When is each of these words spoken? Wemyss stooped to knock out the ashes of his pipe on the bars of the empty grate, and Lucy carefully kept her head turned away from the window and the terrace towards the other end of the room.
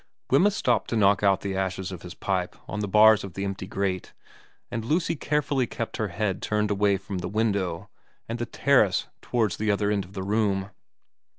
Wemyss 0.31 0.55
stooped 0.55 0.89
to 0.89 0.95
knock 0.95 1.21
out 1.21 1.41
the 1.41 1.55
ashes 1.55 1.91
of 1.91 2.01
his 2.01 2.15
pipe 2.15 2.55
on 2.67 2.79
the 2.79 2.87
bars 2.87 3.23
of 3.23 3.35
the 3.35 3.45
empty 3.45 3.67
grate, 3.67 4.13
and 4.71 4.83
Lucy 4.83 5.15
carefully 5.15 5.67
kept 5.67 5.97
her 5.97 6.07
head 6.07 6.41
turned 6.41 6.71
away 6.71 6.97
from 6.97 7.19
the 7.19 7.27
window 7.29 7.87
and 8.27 8.39
the 8.39 8.47
terrace 8.47 9.09
towards 9.21 9.57
the 9.57 9.69
other 9.69 9.91
end 9.91 10.03
of 10.03 10.13
the 10.13 10.23
room. 10.23 10.71